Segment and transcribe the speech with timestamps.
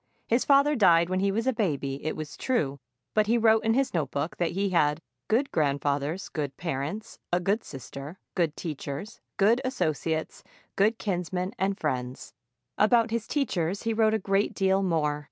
[0.27, 2.79] His father died when he was a baby, it was true,
[3.13, 7.63] but he wrote in his notebook that he had "good grandfathers, good parents, a good
[7.63, 10.43] sister, good teachers, good associates,
[10.75, 12.33] good kinsmen and friends."
[12.79, 15.19] About his teachers he wrote a great deal more.